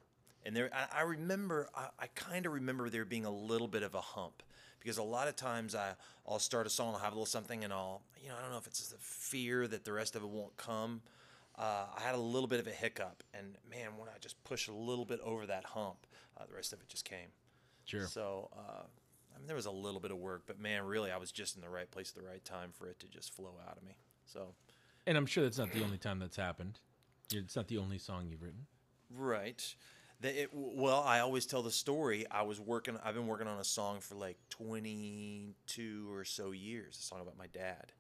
And 0.47 0.57
there, 0.57 0.71
I, 0.73 1.01
I 1.01 1.03
remember, 1.03 1.69
I, 1.75 1.89
I 1.99 2.07
kind 2.15 2.47
of 2.47 2.53
remember 2.53 2.89
there 2.89 3.05
being 3.05 3.25
a 3.25 3.31
little 3.31 3.69
bit 3.69 3.83
of 3.83 3.95
a 3.95 4.01
hump 4.01 4.43
because 4.79 4.97
a 4.97 5.03
lot 5.03 5.27
of 5.27 5.35
times 5.35 5.75
I, 5.75 5.95
I'll 6.27 6.39
start 6.39 6.67
a 6.67 6.71
song, 6.71 6.95
I'll 6.95 7.01
have 7.01 7.13
a 7.13 7.17
little 7.17 7.27
something, 7.27 7.65
and 7.65 7.73
I'll, 7.73 8.01
you 8.23 8.29
know, 8.29 8.37
I 8.39 8.43
don't 8.43 8.53
know 8.53 8.59
if 8.59 8.67
it's 8.67 8.79
just 8.79 8.93
the 8.93 8.99
fear 9.01 9.67
that 9.67 9.85
the 9.85 9.93
rest 9.93 10.17
of 10.17 10.23
it 10.23 10.29
won't 10.29 10.57
come. 10.57 11.03
Uh, 11.61 11.85
I 11.95 12.01
had 12.01 12.15
a 12.15 12.19
little 12.19 12.49
bit 12.49 12.59
of 12.59 12.67
a 12.67 12.71
hiccup, 12.71 13.23
and 13.35 13.59
man, 13.71 13.99
when 13.99 14.09
I 14.09 14.19
just 14.19 14.43
pushed 14.45 14.69
a 14.69 14.73
little 14.73 15.05
bit 15.05 15.21
over 15.23 15.45
that 15.45 15.65
hump, 15.65 16.07
uh, 16.39 16.47
the 16.47 16.55
rest 16.55 16.73
of 16.73 16.81
it 16.81 16.89
just 16.89 17.05
came. 17.05 17.29
Sure. 17.85 18.07
So, 18.07 18.49
uh, 18.57 18.85
I 19.35 19.39
mean, 19.39 19.47
there 19.47 19.57
was 19.57 19.67
a 19.67 19.71
little 19.71 20.01
bit 20.01 20.11
of 20.11 20.17
work, 20.17 20.45
but 20.47 20.59
man, 20.59 20.85
really, 20.85 21.11
I 21.11 21.19
was 21.19 21.31
just 21.31 21.57
in 21.57 21.61
the 21.61 21.69
right 21.69 21.91
place 21.91 22.15
at 22.17 22.23
the 22.23 22.27
right 22.27 22.43
time 22.43 22.71
for 22.73 22.87
it 22.87 22.99
to 23.01 23.09
just 23.09 23.35
flow 23.35 23.53
out 23.69 23.77
of 23.77 23.83
me. 23.83 23.97
So, 24.25 24.55
And 25.07 25.19
I'm 25.19 25.27
sure 25.27 25.45
that's 25.45 25.59
not 25.59 25.71
the 25.73 25.85
only 25.85 25.99
time 25.99 26.19
that's 26.19 26.37
happened. 26.37 26.79
It's 27.31 27.57
not 27.57 27.69
the 27.69 27.77
only 27.77 27.99
song 27.99 28.29
you've 28.31 28.43
written. 28.43 28.67
Right. 29.15 29.75
It, 30.23 30.51
well, 30.53 31.03
I 31.03 31.21
always 31.21 31.47
tell 31.47 31.63
the 31.63 31.71
story. 31.71 32.27
I 32.31 32.43
was 32.43 32.61
working. 32.61 32.99
I've 33.05 33.15
been 33.15 33.27
working 33.27 33.47
on 33.47 33.59
a 33.59 33.65
song 33.65 34.01
for 34.01 34.17
like 34.17 34.37
twenty-two 34.51 36.13
or 36.13 36.25
so 36.25 36.51
years. 36.51 36.99
A 36.99 37.03
song 37.03 37.21
about 37.23 37.39
my 37.39 37.47
dad, 37.47 37.93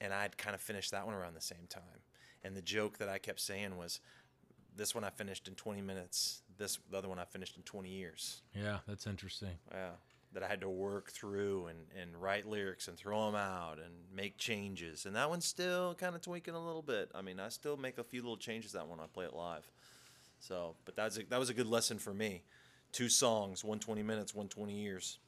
and 0.00 0.14
I'd 0.14 0.38
kind 0.38 0.54
of 0.54 0.62
finished 0.62 0.92
that 0.92 1.04
one 1.04 1.14
around 1.14 1.34
the 1.34 1.42
same 1.42 1.66
time. 1.68 1.82
And 2.44 2.56
the 2.56 2.62
joke 2.62 2.98
that 2.98 3.08
I 3.08 3.18
kept 3.18 3.40
saying 3.40 3.76
was, 3.76 4.00
"This 4.76 4.94
one 4.94 5.04
I 5.04 5.10
finished 5.10 5.48
in 5.48 5.54
twenty 5.54 5.82
minutes. 5.82 6.42
This 6.56 6.78
the 6.90 6.98
other 6.98 7.08
one 7.08 7.18
I 7.18 7.24
finished 7.24 7.56
in 7.56 7.62
twenty 7.62 7.90
years." 7.90 8.42
Yeah, 8.54 8.78
that's 8.86 9.06
interesting. 9.06 9.58
Yeah. 9.72 9.90
That 10.34 10.42
I 10.42 10.46
had 10.46 10.60
to 10.60 10.68
work 10.68 11.10
through 11.10 11.68
and, 11.68 11.78
and 11.98 12.14
write 12.20 12.46
lyrics 12.46 12.86
and 12.86 12.98
throw 12.98 13.24
them 13.26 13.34
out 13.34 13.78
and 13.78 13.94
make 14.14 14.36
changes. 14.36 15.06
And 15.06 15.16
that 15.16 15.30
one's 15.30 15.46
still 15.46 15.94
kind 15.94 16.14
of 16.14 16.20
tweaking 16.20 16.54
a 16.54 16.62
little 16.62 16.82
bit. 16.82 17.10
I 17.14 17.22
mean, 17.22 17.40
I 17.40 17.48
still 17.48 17.78
make 17.78 17.96
a 17.96 18.04
few 18.04 18.20
little 18.20 18.36
changes 18.36 18.72
that 18.72 18.86
one 18.86 18.98
when 18.98 19.04
I 19.04 19.08
play 19.08 19.24
it 19.24 19.32
live. 19.32 19.66
So, 20.38 20.76
but 20.84 20.96
that's 20.96 21.16
a, 21.16 21.22
that 21.30 21.38
was 21.38 21.48
a 21.48 21.54
good 21.54 21.66
lesson 21.66 21.98
for 21.98 22.12
me. 22.12 22.42
Two 22.92 23.08
songs, 23.08 23.64
120 23.64 24.02
minutes, 24.02 24.34
120 24.34 24.74
years. 24.74 25.18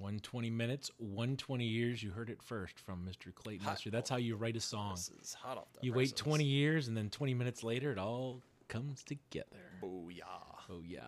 120 0.00 0.50
minutes, 0.50 0.90
120 0.98 1.64
years. 1.64 2.02
You 2.02 2.10
heard 2.10 2.30
it 2.30 2.42
first 2.42 2.78
from 2.80 3.06
Mr. 3.06 3.34
Clayton 3.34 3.64
Hot-. 3.66 3.82
That's 3.86 4.08
how 4.08 4.16
you 4.16 4.34
write 4.36 4.56
a 4.56 4.60
song. 4.60 4.94
This 4.94 5.10
is 5.22 5.34
hot 5.34 5.58
off 5.58 5.72
the 5.74 5.80
You 5.86 5.92
wait 5.92 6.16
20 6.16 6.42
years, 6.44 6.88
and 6.88 6.96
then 6.96 7.10
20 7.10 7.34
minutes 7.34 7.62
later, 7.62 7.92
it 7.92 7.98
all 7.98 8.40
comes 8.68 9.04
together. 9.04 9.46
Booyah. 9.82 10.22
Oh 10.70 10.82
yeah. 10.86 11.00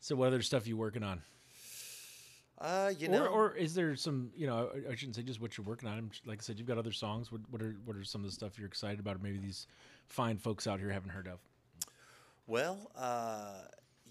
So 0.00 0.16
what 0.16 0.28
other 0.28 0.42
stuff 0.42 0.66
you 0.66 0.76
working 0.76 1.02
on? 1.02 1.22
Uh, 2.58 2.92
you 2.96 3.08
Or, 3.08 3.10
know, 3.10 3.26
or 3.26 3.56
is 3.56 3.74
there 3.74 3.96
some? 3.96 4.30
You 4.36 4.46
know, 4.46 4.70
I 4.88 4.94
shouldn't 4.94 5.16
say 5.16 5.22
just 5.22 5.40
what 5.40 5.58
you're 5.58 5.66
working 5.66 5.88
on. 5.88 6.10
Like 6.24 6.38
I 6.38 6.42
said, 6.42 6.58
you've 6.58 6.68
got 6.68 6.78
other 6.78 6.92
songs. 6.92 7.32
What, 7.32 7.40
what 7.50 7.60
are 7.60 7.76
what 7.84 7.96
are 7.96 8.04
some 8.04 8.20
of 8.22 8.26
the 8.28 8.32
stuff 8.32 8.58
you're 8.58 8.68
excited 8.68 9.00
about, 9.00 9.16
or 9.16 9.18
maybe 9.18 9.38
these 9.38 9.66
fine 10.06 10.38
folks 10.38 10.66
out 10.66 10.78
here 10.78 10.90
haven't 10.90 11.10
heard 11.10 11.26
of? 11.26 11.40
Well, 12.46 12.90
uh, 12.96 13.62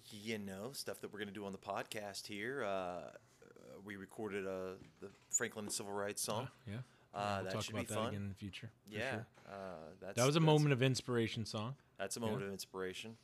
you 0.10 0.38
know, 0.38 0.72
stuff 0.74 1.00
that 1.02 1.14
we're 1.14 1.20
going 1.20 1.30
to 1.30 1.34
do 1.34 1.46
on 1.46 1.54
the 1.54 1.58
podcast 1.58 2.28
here. 2.28 2.66
Uh, 2.66 3.12
we 3.86 3.96
recorded 3.96 4.46
uh, 4.48 4.74
the 5.00 5.08
Franklin 5.30 5.70
Civil 5.70 5.94
Rights 5.94 6.22
song. 6.22 6.48
Yeah. 6.68 6.76
Uh, 7.14 7.34
we'll 7.38 7.44
that 7.46 7.54
talk 7.54 7.64
should 7.64 7.74
about 7.76 7.88
be 7.88 7.94
that 7.94 8.00
fun. 8.00 8.08
again 8.10 8.22
in 8.22 8.30
the 8.30 8.36
future. 8.36 8.70
Yeah, 8.90 9.12
sure. 9.12 9.26
uh, 9.50 9.54
that's, 10.02 10.16
That 10.18 10.26
was 10.26 10.36
a 10.38 10.40
moment 10.40 10.72
of 10.72 10.82
inspiration 10.82 11.46
song. 11.46 11.76
That's 12.00 12.16
a 12.18 12.20
moment 12.22 12.44
of 12.44 12.52
inspiration. 12.52 13.18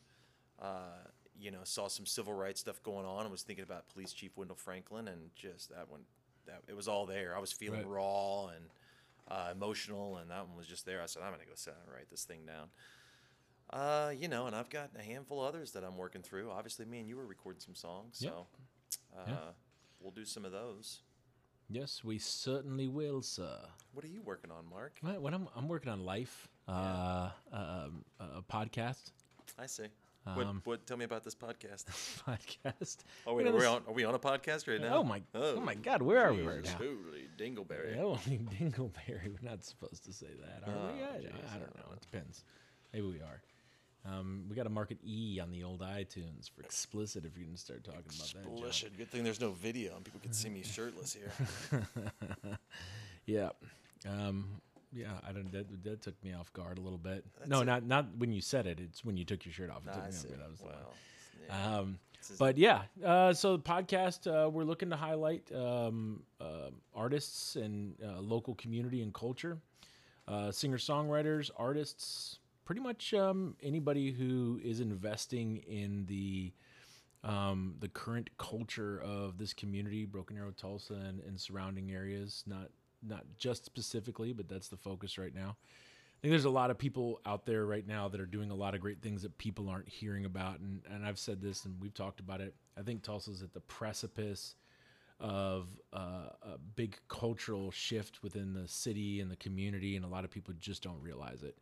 Uh, 0.62 0.98
you 1.40 1.52
know, 1.52 1.60
saw 1.64 1.88
some 1.88 2.06
civil 2.06 2.34
rights 2.34 2.60
stuff 2.60 2.82
going 2.84 3.06
on 3.06 3.22
and 3.22 3.32
was 3.32 3.44
thinking 3.44 3.64
about 3.64 3.88
Police 3.90 4.12
Chief 4.12 4.36
Wendell 4.36 4.56
Franklin 4.58 5.08
and 5.08 5.30
just 5.36 5.70
that 5.70 5.90
one, 5.90 6.02
that 6.48 6.62
it 6.68 6.76
was 6.76 6.88
all 6.88 7.06
there. 7.06 7.36
I 7.36 7.40
was 7.40 7.52
feeling 7.54 7.82
Right. 7.82 7.88
raw 7.88 8.48
and 8.48 8.66
uh, 9.30 9.50
emotional, 9.52 10.18
and 10.18 10.32
that 10.32 10.48
one 10.48 10.58
was 10.58 10.68
just 10.68 10.86
there. 10.86 11.02
I 11.02 11.06
said, 11.06 11.22
I'm 11.24 11.32
gonna 11.32 11.46
go 11.46 11.52
sit 11.56 11.74
and 11.86 11.94
write 11.94 12.10
this 12.10 12.24
thing 12.26 12.46
down. 12.46 12.70
Uh, 13.70 14.12
you 14.18 14.28
know, 14.30 14.48
and 14.48 14.56
I've 14.56 14.70
got 14.70 14.90
a 14.98 15.02
handful 15.02 15.42
of 15.42 15.48
others 15.54 15.72
that 15.74 15.84
I'm 15.84 15.98
working 15.98 16.22
through. 16.22 16.50
Obviously, 16.50 16.86
me 16.86 17.00
and 17.00 17.08
you 17.10 17.18
were 17.18 17.26
recording 17.26 17.60
some 17.60 17.76
songs, 17.76 18.18
so 18.20 18.48
uh, 19.16 19.22
Yeah. 19.28 19.34
We'll 20.00 20.12
do 20.12 20.26
some 20.26 20.46
of 20.46 20.52
those. 20.52 21.02
Yes, 21.70 22.04
we 22.04 22.18
certainly 22.18 22.88
will, 22.88 23.22
sir. 23.22 23.60
What 23.94 24.06
are 24.06 24.10
you 24.10 24.22
working 24.22 24.52
on, 24.52 24.66
Mark? 24.70 24.98
What, 25.02 25.22
what 25.22 25.34
I'm 25.34 25.48
I'm 25.56 25.68
working 25.68 25.92
on 25.92 26.06
life, 26.06 26.48
uh, 26.68 27.30
um, 27.52 28.06
a 28.20 28.42
podcast. 28.42 29.12
I 29.60 29.66
see. 29.66 29.88
What, 30.34 30.46
Um, 30.46 30.62
what? 30.66 30.86
Tell 30.86 30.98
me 30.98 31.06
about 31.06 31.24
this 31.24 31.36
podcast. 31.36 31.86
podcast. 32.28 32.98
Oh 33.26 33.34
wait, 33.34 33.48
are 33.48 33.54
we 33.54 33.66
on? 33.66 33.82
Are 33.88 33.94
we 33.94 34.04
on 34.04 34.14
a 34.14 34.20
podcast 34.20 34.68
right 34.68 34.82
now? 34.82 34.98
Oh 34.98 35.04
my! 35.04 35.22
Oh, 35.34 35.60
my 35.60 35.74
God! 35.76 36.02
Where 36.02 36.20
are 36.20 36.34
we 36.34 36.42
right 36.42 36.64
Jesus, 36.64 36.80
now? 36.80 36.86
Holy 36.86 37.28
dingleberry! 37.38 37.96
Holy 38.00 38.40
Dingleberry. 38.60 39.28
We're 39.28 39.50
not 39.50 39.64
supposed 39.64 40.04
to 40.06 40.14
say 40.14 40.28
that, 40.40 40.70
are 40.70 40.74
we? 40.74 41.02
Oh, 41.02 41.06
I, 41.16 41.20
geez, 41.22 41.32
I 41.54 41.58
don't 41.58 41.76
know. 41.76 41.94
It 41.94 42.02
depends. 42.02 42.44
Maybe 42.94 43.06
we 43.08 43.22
are. 43.22 43.42
Um, 44.08 44.46
we 44.50 44.56
got 44.56 44.64
to 44.64 44.70
mark 44.70 44.92
an 44.92 45.00
E 45.06 45.40
on 45.42 45.52
the 45.52 45.64
old 45.64 45.82
iTunes 45.82 46.50
for 46.50 46.62
explicit 46.62 47.26
if 47.26 47.36
you're 47.36 47.46
going 47.46 47.56
to 47.56 47.62
start 47.62 47.84
talking 47.84 48.04
about 48.06 48.34
that. 48.34 48.52
Explicit. 48.52 48.98
Good 48.98 49.12
thing 49.12 49.24
there's 49.24 49.42
no 49.42 49.52
video 49.52 49.96
and 49.96 50.06
people 50.06 50.22
can 50.22 50.34
see 50.34 50.50
me 50.50 50.64
shirtless 50.64 51.14
here. 51.14 51.32
Yeah. 53.28 53.50
Um, 54.08 54.62
yeah, 54.94 55.12
I 55.28 55.34
don't. 55.34 55.52
That, 55.52 55.84
that 55.84 56.02
took 56.02 56.16
me 56.24 56.34
off 56.34 56.52
guard 56.54 56.78
a 56.78 56.82
little 56.82 56.98
bit. 56.98 57.26
That's 57.38 57.50
no, 57.50 57.62
it. 57.62 57.66
not 57.66 57.86
not 57.86 58.06
when 58.18 58.32
you 58.32 58.42
said 58.42 58.66
it. 58.66 58.80
It's 58.80 59.04
when 59.04 59.18
you 59.18 59.26
took 59.26 59.46
your 59.46 59.54
shirt 59.54 59.70
off. 59.70 59.82
It 59.86 59.94
took 59.94 60.02
I 60.02 60.08
me 60.08 60.08
off. 60.08 60.40
That 60.40 60.50
was. 60.50 60.62
Yeah. 61.46 61.78
Um, 61.78 62.00
but 62.40 62.58
yeah, 62.58 62.84
uh, 63.06 63.34
so 63.34 63.58
the 63.58 63.64
podcast 63.64 64.28
uh, 64.28 64.50
we're 64.50 64.64
looking 64.64 64.90
to 64.90 64.96
highlight 64.96 65.50
um, 65.54 66.24
uh, 66.42 66.72
artists 66.96 67.56
and 67.56 67.96
uh, 68.04 68.20
local 68.20 68.56
community 68.56 69.02
and 69.02 69.14
culture, 69.14 69.58
uh, 70.28 70.52
singer 70.52 70.78
songwriters, 70.78 71.52
artists, 71.58 72.40
pretty 72.68 72.82
much 72.82 73.14
um, 73.14 73.56
anybody 73.64 74.12
who 74.12 74.60
is 74.62 74.82
investing 74.82 75.56
in 75.70 76.06
the 76.06 76.52
um, 77.24 77.76
the 77.80 77.88
current 77.88 78.30
culture 78.38 79.02
of 79.02 79.38
this 79.38 79.54
community, 79.54 80.06
Broken 80.06 80.38
Arrow, 80.38 80.52
Tulsa, 80.52 80.94
and, 80.94 81.22
and 81.22 81.40
surrounding 81.40 81.92
areas. 81.92 82.44
Not 82.46 82.68
not 83.02 83.24
just 83.38 83.64
specifically, 83.64 84.34
but 84.34 84.50
that's 84.50 84.68
the 84.68 84.76
focus 84.76 85.18
right 85.18 85.34
now. 85.34 85.56
I 85.56 86.18
think 86.22 86.32
there's 86.32 86.46
a 86.46 86.50
lot 86.50 86.70
of 86.70 86.78
people 86.78 87.22
out 87.26 87.46
there 87.46 87.66
right 87.66 87.88
now 87.88 88.10
that 88.10 88.20
are 88.20 88.26
doing 88.26 88.52
a 88.52 88.56
lot 88.56 88.76
of 88.76 88.82
great 88.82 89.02
things 89.02 89.22
that 89.22 89.38
people 89.38 89.70
aren't 89.70 89.88
hearing 89.88 90.26
about. 90.26 90.60
And, 90.60 90.82
and 90.92 91.06
I've 91.06 91.20
said 91.20 91.42
this 91.42 91.64
and 91.64 91.80
we've 91.80 91.94
talked 91.94 92.20
about 92.20 92.42
it. 92.42 92.56
I 92.78 92.82
think 92.82 93.02
Tulsa's 93.02 93.44
at 93.44 93.54
the 93.54 93.60
precipice 93.62 94.56
of 95.20 95.68
uh, 95.94 96.30
a 96.42 96.58
big 96.76 96.98
cultural 97.08 97.70
shift 97.72 98.24
within 98.24 98.54
the 98.54 98.68
city 98.68 99.22
and 99.22 99.30
the 99.32 99.36
community, 99.36 99.96
and 99.96 100.04
a 100.04 100.08
lot 100.08 100.26
of 100.26 100.32
people 100.32 100.54
just 100.60 100.84
don't 100.84 101.02
realize 101.02 101.44
it. 101.44 101.56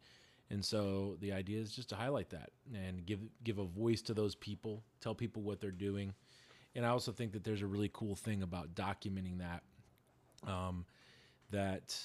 And 0.50 0.64
so 0.64 1.18
the 1.22 1.34
idea 1.34 1.60
is 1.60 1.72
just 1.72 1.90
to 1.90 1.96
highlight 1.96 2.30
that 2.30 2.52
and 2.74 3.06
give 3.06 3.20
give 3.44 3.58
a 3.58 3.66
voice 3.66 4.02
to 4.04 4.14
those 4.14 4.36
people, 4.36 4.84
tell 5.02 5.16
people 5.16 5.42
what 5.42 5.60
they're 5.60 5.72
doing. 5.72 6.14
And 6.75 6.86
I 6.86 6.90
also 6.90 7.12
think 7.12 7.32
that 7.34 7.44
there's 7.44 7.62
a 7.62 7.68
really 7.68 7.90
cool 7.94 8.16
thing 8.16 8.44
about 8.44 8.75
documenting 8.75 9.40
that. 9.40 9.64
Um, 10.48 10.86
that 11.52 11.98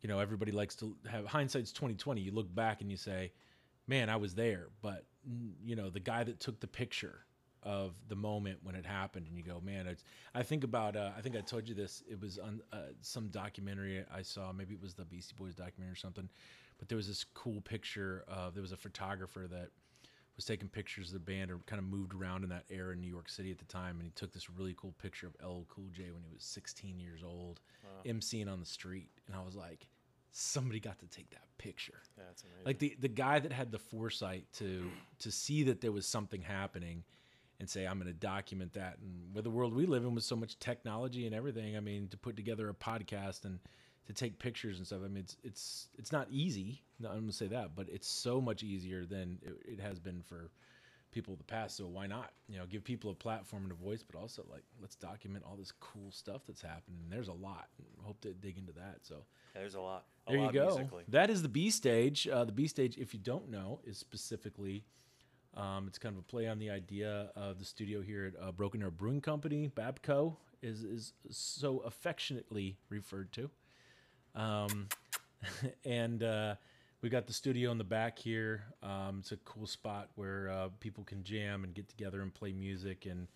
you 0.00 0.08
know 0.08 0.18
everybody 0.20 0.52
likes 0.52 0.74
to 0.76 0.96
have 1.10 1.26
hindsight's 1.26 1.72
2020 1.72 2.20
you 2.20 2.32
look 2.32 2.52
back 2.54 2.80
and 2.80 2.90
you 2.90 2.96
say 2.96 3.32
man 3.86 4.08
i 4.08 4.16
was 4.16 4.34
there 4.34 4.68
but 4.82 5.04
you 5.64 5.76
know 5.76 5.90
the 5.90 6.00
guy 6.00 6.24
that 6.24 6.40
took 6.40 6.60
the 6.60 6.66
picture 6.66 7.20
of 7.64 7.92
the 8.08 8.14
moment 8.14 8.58
when 8.62 8.74
it 8.74 8.86
happened 8.86 9.26
and 9.26 9.36
you 9.36 9.42
go 9.42 9.60
man 9.64 9.94
i 10.34 10.42
think 10.42 10.64
about 10.64 10.96
uh, 10.96 11.10
i 11.16 11.20
think 11.20 11.36
i 11.36 11.40
told 11.40 11.68
you 11.68 11.74
this 11.74 12.02
it 12.08 12.20
was 12.20 12.38
on 12.38 12.60
uh, 12.72 12.78
some 13.00 13.28
documentary 13.28 14.04
i 14.14 14.22
saw 14.22 14.52
maybe 14.52 14.74
it 14.74 14.80
was 14.80 14.94
the 14.94 15.04
beastie 15.04 15.34
boys 15.38 15.54
documentary 15.54 15.92
or 15.92 15.96
something 15.96 16.28
but 16.78 16.88
there 16.88 16.96
was 16.96 17.08
this 17.08 17.24
cool 17.34 17.60
picture 17.60 18.24
of 18.28 18.54
there 18.54 18.62
was 18.62 18.72
a 18.72 18.76
photographer 18.76 19.46
that 19.48 19.70
was 20.36 20.44
taking 20.44 20.68
pictures 20.68 21.08
of 21.08 21.14
the 21.14 21.18
band 21.32 21.50
or 21.50 21.58
kind 21.66 21.80
of 21.80 21.84
moved 21.84 22.14
around 22.14 22.44
in 22.44 22.48
that 22.50 22.64
era 22.70 22.92
in 22.92 23.00
New 23.00 23.10
York 23.10 23.28
City 23.28 23.50
at 23.50 23.58
the 23.58 23.64
time, 23.64 23.96
and 23.96 24.04
he 24.04 24.10
took 24.14 24.32
this 24.32 24.48
really 24.48 24.74
cool 24.76 24.94
picture 25.02 25.26
of 25.26 25.34
LL 25.44 25.64
Cool 25.68 25.88
J 25.92 26.04
when 26.12 26.22
he 26.22 26.32
was 26.32 26.44
16 26.44 27.00
years 27.00 27.22
old, 27.24 27.60
emceeing 28.06 28.50
on 28.50 28.60
the 28.60 28.66
street, 28.66 29.10
and 29.26 29.34
I 29.34 29.42
was 29.44 29.56
like, 29.56 29.88
somebody 30.30 30.78
got 30.78 30.98
to 31.00 31.06
take 31.06 31.30
that 31.30 31.46
picture. 31.58 32.00
Yeah, 32.16 32.24
That's 32.28 32.42
amazing. 32.44 32.64
Like 32.64 32.78
the 32.78 32.96
the 33.00 33.08
guy 33.08 33.40
that 33.40 33.52
had 33.52 33.72
the 33.72 33.78
foresight 33.78 34.46
to 34.54 34.88
to 35.18 35.30
see 35.32 35.64
that 35.64 35.80
there 35.80 35.92
was 35.92 36.06
something 36.06 36.42
happening, 36.42 37.02
and 37.58 37.68
say 37.68 37.84
I'm 37.86 37.98
going 37.98 38.06
to 38.06 38.18
document 38.18 38.74
that. 38.74 38.98
And 39.00 39.34
with 39.34 39.42
the 39.44 39.50
world 39.50 39.74
we 39.74 39.86
live 39.86 40.04
in, 40.04 40.14
with 40.14 40.24
so 40.24 40.36
much 40.36 40.58
technology 40.60 41.26
and 41.26 41.34
everything, 41.34 41.76
I 41.76 41.80
mean, 41.80 42.06
to 42.08 42.16
put 42.16 42.36
together 42.36 42.68
a 42.68 42.74
podcast 42.74 43.44
and 43.44 43.58
to 44.08 44.14
take 44.14 44.38
pictures 44.38 44.78
and 44.78 44.86
stuff. 44.86 45.00
I 45.04 45.08
mean, 45.08 45.22
it's 45.22 45.36
it's 45.44 45.88
it's 45.98 46.12
not 46.12 46.26
easy. 46.30 46.82
No, 46.98 47.10
I'm 47.10 47.20
gonna 47.20 47.32
say 47.32 47.46
that, 47.48 47.76
but 47.76 47.88
it's 47.90 48.08
so 48.08 48.40
much 48.40 48.62
easier 48.62 49.04
than 49.04 49.38
it, 49.42 49.74
it 49.74 49.80
has 49.80 50.00
been 50.00 50.22
for 50.22 50.50
people 51.12 51.34
of 51.34 51.38
the 51.38 51.44
past. 51.44 51.76
So 51.76 51.86
why 51.86 52.06
not? 52.06 52.32
You 52.48 52.58
know, 52.58 52.64
give 52.66 52.84
people 52.84 53.10
a 53.10 53.14
platform 53.14 53.64
and 53.64 53.72
a 53.72 53.74
voice, 53.74 54.02
but 54.02 54.18
also 54.18 54.44
like 54.50 54.64
let's 54.80 54.96
document 54.96 55.44
all 55.46 55.56
this 55.56 55.72
cool 55.78 56.10
stuff 56.10 56.42
that's 56.46 56.62
happening. 56.62 57.00
And 57.02 57.12
there's 57.12 57.28
a 57.28 57.32
lot. 57.34 57.68
Hope 58.02 58.20
to 58.22 58.32
dig 58.32 58.56
into 58.56 58.72
that. 58.72 59.00
So 59.02 59.16
Yeah, 59.54 59.60
there's 59.60 59.74
a 59.74 59.80
lot. 59.80 60.06
A 60.26 60.32
there 60.32 60.40
you 60.40 60.52
go. 60.52 60.66
Musically. 60.68 61.04
That 61.08 61.28
is 61.28 61.42
the 61.42 61.48
B 61.48 61.70
stage. 61.70 62.26
Uh, 62.26 62.44
the 62.44 62.52
B 62.52 62.66
stage, 62.66 62.96
if 62.96 63.12
you 63.12 63.20
don't 63.20 63.50
know, 63.50 63.80
is 63.84 63.98
specifically. 63.98 64.84
Um, 65.54 65.86
it's 65.88 65.98
kind 65.98 66.14
of 66.14 66.20
a 66.20 66.22
play 66.22 66.46
on 66.46 66.58
the 66.58 66.70
idea 66.70 67.30
of 67.34 67.58
the 67.58 67.64
studio 67.64 68.00
here 68.00 68.26
at 68.26 68.40
uh, 68.40 68.52
Broken 68.52 68.80
Arrow 68.80 68.90
Brewing 68.90 69.20
Company. 69.20 69.70
Babco 69.74 70.36
is 70.62 70.84
is 70.84 71.12
so 71.30 71.78
affectionately 71.80 72.78
referred 72.90 73.32
to. 73.32 73.50
Um, 74.38 74.88
and 75.84 76.22
uh, 76.22 76.54
we 77.02 77.10
got 77.10 77.26
the 77.26 77.32
studio 77.32 77.70
in 77.70 77.78
the 77.78 77.84
back 77.84 78.18
here. 78.18 78.64
Um, 78.82 79.18
it's 79.20 79.32
a 79.32 79.36
cool 79.38 79.66
spot 79.66 80.08
where 80.14 80.48
uh, 80.50 80.68
people 80.80 81.04
can 81.04 81.22
jam 81.24 81.64
and 81.64 81.74
get 81.74 81.88
together 81.88 82.22
and 82.22 82.32
play 82.32 82.52
music. 82.52 83.06
And 83.06 83.28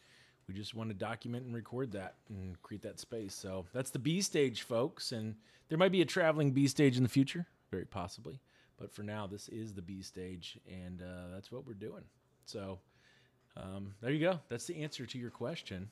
we 0.49 0.55
just 0.55 0.75
want 0.75 0.91
to 0.91 0.95
document 0.95 1.45
and 1.45 1.55
record 1.55 1.93
that 1.93 2.15
and 2.29 2.61
create 2.63 2.83
that 2.83 3.01
space. 3.01 3.35
So 3.35 3.67
that's 3.75 3.91
the 3.91 3.99
B 3.99 4.21
stage, 4.21 4.63
folks. 4.63 5.13
And 5.13 5.35
there 5.69 5.79
might 5.79 5.93
be 5.93 6.03
a 6.03 6.07
traveling 6.07 6.53
B 6.53 6.67
stage 6.69 6.97
in 6.97 7.03
the 7.03 7.09
future, 7.09 7.47
very 7.71 7.85
possibly. 7.85 8.41
But 8.79 8.93
for 8.93 9.03
now, 9.03 9.27
this 9.27 9.49
is 9.49 9.75
the 9.75 9.83
B 9.83 10.03
stage, 10.03 10.59
and 10.67 11.03
uh, 11.03 11.33
that's 11.33 11.53
what 11.53 11.67
we're 11.67 11.75
doing. 11.75 12.03
So 12.47 12.81
um, 13.57 13.95
there 14.01 14.11
you 14.11 14.19
go. 14.19 14.41
That's 14.49 14.67
the 14.67 14.83
answer 14.83 15.07
to 15.07 15.19
your 15.19 15.31
question, 15.31 15.89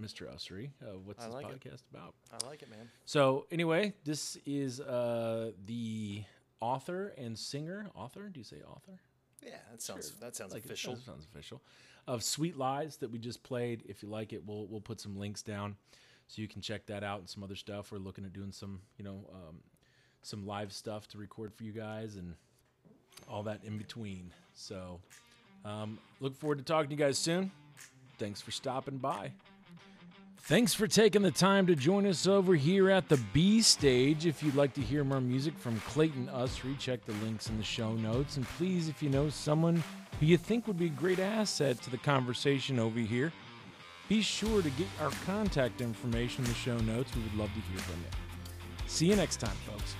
Mr. 0.00 0.32
Ussery. 0.32 0.70
Uh, 0.82 0.98
what's 1.04 1.22
I 1.22 1.26
this 1.26 1.34
like 1.34 1.46
it. 1.50 1.60
podcast 1.60 1.82
about? 1.92 2.14
I 2.32 2.46
like 2.46 2.62
it, 2.62 2.70
man. 2.70 2.88
So 3.04 3.46
anyway, 3.50 3.92
this 4.04 4.36
is 4.46 4.80
uh, 4.80 5.52
the 5.66 6.22
author 6.60 7.12
and 7.18 7.38
singer. 7.38 7.88
Author? 7.94 8.28
Do 8.28 8.40
you 8.40 8.44
say 8.44 8.56
author? 8.66 9.00
Yeah, 9.44 9.52
that 9.70 9.80
sounds 9.82 10.08
Sure. 10.08 10.16
that 10.20 10.36
sounds 10.36 10.52
Like 10.52 10.62
it 10.64 10.66
official. 10.66 10.94
Sounds, 10.94 11.06
sounds 11.06 11.24
official. 11.26 11.62
Of 12.06 12.22
Sweet 12.22 12.56
Lies 12.56 12.96
that 12.98 13.10
we 13.10 13.18
just 13.18 13.42
played. 13.42 13.82
If 13.86 14.02
you 14.02 14.08
like 14.08 14.32
it, 14.32 14.42
we'll 14.46 14.66
we'll 14.66 14.80
put 14.80 15.00
some 15.00 15.18
links 15.18 15.42
down 15.42 15.76
so 16.28 16.42
you 16.42 16.48
can 16.48 16.60
check 16.60 16.86
that 16.86 17.02
out 17.02 17.20
and 17.20 17.28
some 17.28 17.42
other 17.42 17.54
stuff. 17.56 17.92
We're 17.92 17.98
looking 17.98 18.24
at 18.24 18.32
doing 18.32 18.52
some 18.52 18.80
you 18.98 19.04
know 19.04 19.24
um, 19.32 19.56
some 20.22 20.46
live 20.46 20.72
stuff 20.72 21.08
to 21.08 21.18
record 21.18 21.54
for 21.54 21.64
you 21.64 21.72
guys 21.72 22.16
and 22.16 22.34
all 23.28 23.42
that 23.44 23.64
in 23.64 23.78
between. 23.78 24.32
So 24.54 25.00
um, 25.64 25.98
look 26.20 26.36
forward 26.36 26.58
to 26.58 26.64
talking 26.64 26.88
to 26.90 26.94
you 26.94 26.98
guys 26.98 27.16
soon. 27.18 27.50
Thanks 28.18 28.40
for 28.42 28.50
stopping 28.50 28.98
by. 28.98 29.32
Thanks 30.44 30.74
for 30.74 30.88
taking 30.88 31.22
the 31.22 31.30
time 31.30 31.66
to 31.68 31.76
join 31.76 32.06
us 32.06 32.26
over 32.26 32.54
here 32.54 32.90
at 32.90 33.08
the 33.08 33.18
B 33.32 33.62
stage. 33.62 34.26
If 34.26 34.42
you'd 34.42 34.56
like 34.56 34.74
to 34.74 34.80
hear 34.80 35.04
more 35.04 35.20
music 35.20 35.56
from 35.56 35.78
Clayton 35.80 36.28
Ussery, 36.34 36.76
check 36.78 37.04
the 37.06 37.12
links 37.24 37.48
in 37.48 37.56
the 37.56 37.62
show 37.62 37.92
notes. 37.92 38.36
And 38.36 38.44
please, 38.58 38.88
if 38.88 39.00
you 39.00 39.10
know 39.10 39.28
someone 39.28 39.82
who 40.18 40.26
you 40.26 40.36
think 40.36 40.66
would 40.66 40.78
be 40.78 40.86
a 40.86 40.90
great 40.90 41.20
asset 41.20 41.80
to 41.82 41.90
the 41.90 41.98
conversation 41.98 42.80
over 42.80 42.98
here, 42.98 43.32
be 44.08 44.22
sure 44.22 44.60
to 44.60 44.70
get 44.70 44.88
our 45.00 45.12
contact 45.24 45.80
information 45.80 46.44
in 46.44 46.50
the 46.50 46.56
show 46.56 46.78
notes. 46.78 47.14
We 47.14 47.22
would 47.22 47.36
love 47.36 47.50
to 47.54 47.60
hear 47.60 47.78
from 47.78 48.00
you. 48.00 48.48
See 48.88 49.06
you 49.06 49.14
next 49.14 49.38
time, 49.38 49.56
folks. 49.68 49.94